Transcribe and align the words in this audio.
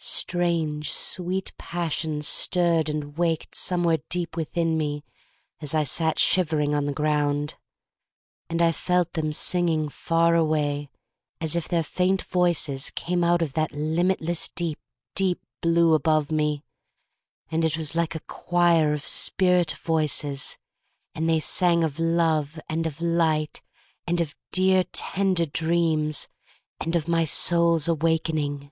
—Strange, 0.02 0.90
sweet 0.90 1.52
passions 1.58 2.26
stirred 2.26 2.88
and 2.88 3.18
waked 3.18 3.54
somewhere 3.54 3.98
deep 4.08 4.34
within 4.34 4.78
me 4.78 5.04
as 5.60 5.74
I 5.74 5.84
sat 5.84 6.18
shivering 6.18 6.74
on 6.74 6.86
the 6.86 6.94
ground. 6.94 7.56
And 8.48 8.62
I 8.62 8.72
felt 8.72 9.12
them 9.12 9.30
singing 9.30 9.90
far 9.90 10.34
away, 10.34 10.88
as 11.38 11.54
if 11.54 11.68
their 11.68 11.82
faint 11.82 12.22
voices 12.22 12.88
came 12.94 13.22
out 13.22 13.42
of 13.42 13.52
that 13.52 13.72
limitless 13.72 14.48
deep, 14.48 14.78
deep 15.14 15.44
blue 15.60 15.92
above 15.92 16.32
me; 16.32 16.64
and 17.50 17.62
it 17.62 17.76
was 17.76 17.94
like 17.94 18.14
a 18.14 18.20
choir 18.20 18.94
of 18.94 19.06
spirit 19.06 19.72
voices, 19.82 20.56
and 21.14 21.28
they 21.28 21.40
sang 21.40 21.84
of 21.84 21.98
love 21.98 22.58
and 22.70 22.86
of 22.86 23.02
light 23.02 23.60
and 24.06 24.18
of 24.22 24.34
dear 24.50 24.82
THE 24.82 24.88
STORY 24.94 25.10
OF 25.12 25.18
MARY 25.18 25.26
MAC 25.26 25.26
LANE 25.26 25.26
lOI 25.26 25.26
tender 25.44 25.50
dreams, 25.50 26.28
and 26.80 26.96
of 26.96 27.06
my 27.06 27.26
soul's 27.26 27.86
awak 27.86 28.22
ening. 28.32 28.70